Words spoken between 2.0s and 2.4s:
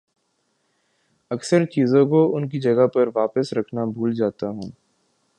کو